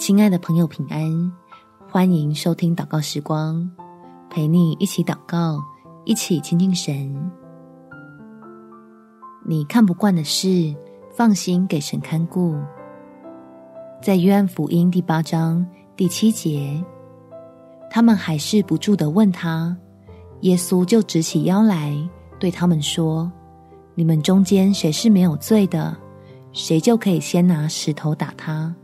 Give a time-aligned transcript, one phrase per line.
[0.00, 1.30] 亲爱的朋友，平安！
[1.86, 3.70] 欢迎收听祷告时光，
[4.30, 5.62] 陪你一起祷告，
[6.06, 7.30] 一起亲近神。
[9.44, 10.74] 你看不惯的事，
[11.14, 12.56] 放心给神看顾。
[14.02, 15.64] 在约翰福音第八章
[15.94, 16.82] 第七节，
[17.90, 19.76] 他们还是不住地问他，
[20.40, 21.94] 耶稣就直起腰来，
[22.38, 23.30] 对他们说
[23.94, 25.94] ：“你们中间谁是没有罪的，
[26.52, 28.74] 谁就可以先拿石头打他。”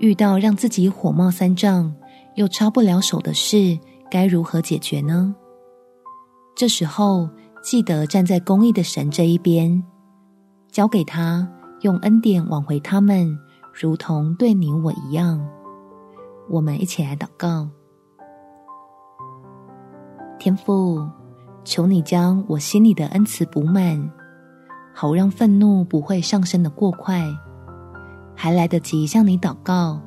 [0.00, 1.94] 遇到让自己火冒三丈
[2.34, 3.78] 又插不了手的事，
[4.10, 5.34] 该如何解决呢？
[6.56, 7.28] 这时候
[7.62, 9.82] 记得站在公义的神这一边，
[10.72, 11.46] 交给他，
[11.82, 13.38] 用恩典挽回他们，
[13.78, 15.46] 如同对你我一样。
[16.48, 17.68] 我们一起来祷告：
[20.38, 21.06] 天父，
[21.62, 24.10] 求你将我心里的恩慈补满，
[24.94, 27.22] 好让愤怒不会上升的过快。
[28.42, 30.00] 还来得及向你祷告，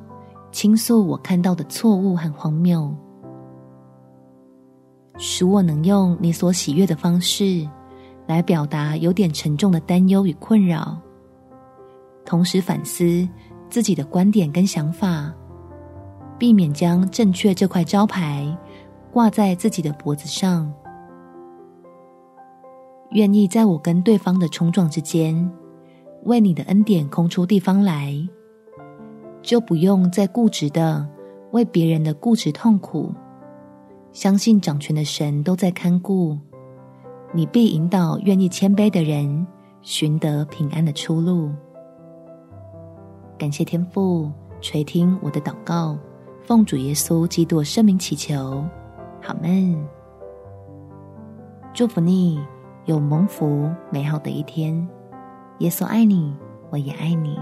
[0.51, 2.91] 倾诉我看到的错误和荒谬，
[5.19, 7.63] 使我能用你所喜悦的方式
[8.25, 10.97] 来表达有点沉重的担忧与困扰，
[12.25, 13.29] 同时反思
[13.69, 15.31] 自己的观点跟想法，
[16.39, 18.57] 避免将正确这块招牌
[19.11, 20.73] 挂在自己的脖子上。
[23.11, 25.51] 愿意在我跟对方的冲撞之间，
[26.25, 28.16] 为你的恩典空出地方来，
[29.41, 31.07] 就不用再固执的
[31.52, 33.13] 为别人的固执痛苦。
[34.11, 36.38] 相信掌权的神都在看顾，
[37.33, 39.45] 你必引导愿意谦卑的人
[39.81, 41.51] 寻得平安的出路。
[43.38, 45.97] 感谢天父垂听我的祷告，
[46.44, 48.63] 奉主耶稣基督圣名祈求，
[49.23, 49.75] 阿们。
[51.73, 52.39] 祝福你
[52.85, 54.88] 有蒙福美好的一天。
[55.64, 56.36] 耶稣爱你，
[56.72, 57.39] 我也爱你。